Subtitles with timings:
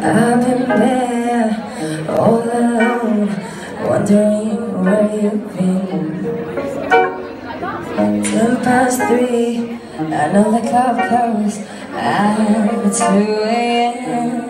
[0.00, 1.48] I've been there
[2.08, 3.28] all alone,
[3.84, 6.04] wondering where you've been.
[8.24, 10.00] Ten past three, I
[10.32, 11.60] know the club closed
[11.92, 12.36] at
[12.96, 14.46] two a.m.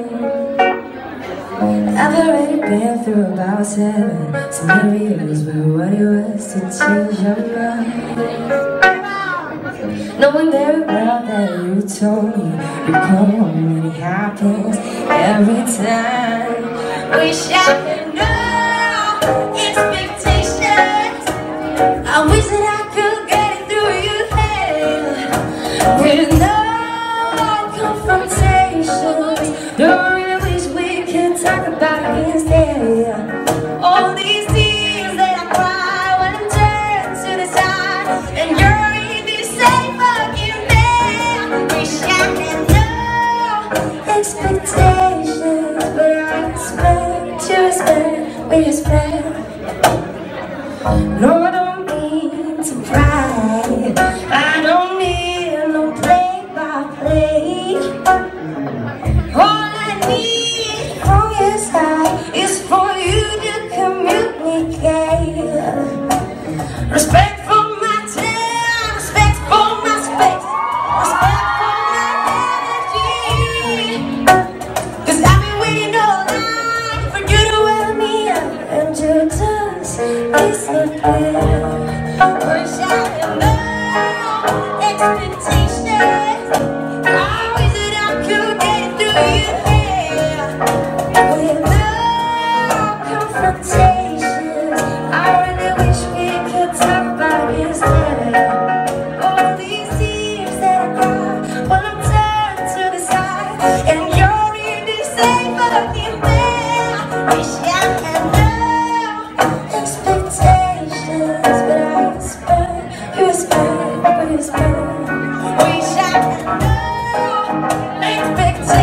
[1.99, 8.88] I've already been through about seven scenarios where what it was to change your mind.
[9.81, 12.47] Knowing very well that you told me
[12.87, 14.77] you come when it happens
[15.09, 16.63] every time.
[17.13, 17.55] Wish I
[17.87, 19.21] could know
[19.55, 21.25] expectations.
[22.09, 25.31] I wish that I could get it through your head
[26.03, 26.59] with no
[27.79, 29.47] confrontations.
[29.79, 32.78] Don't really wish we could talk about it instead.
[48.49, 49.25] Respect, we respect.
[51.21, 53.95] No, I don't mean to pry.
[54.31, 57.77] I don't need no play by play.
[59.35, 65.49] All I need from your side is for you to communicate.
[66.91, 67.28] Respect
[80.73, 81.69] disappear.
[95.79, 98.49] Wish we could talk about yesterday
[99.23, 101.95] All these tears that are Will I
[103.87, 106.41] had no expectations.
[106.41, 106.58] I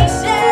[0.07, 0.44] say